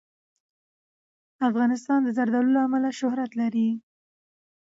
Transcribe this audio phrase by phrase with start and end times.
[1.49, 3.69] افغانستان د زردالو له امله شهرت لري.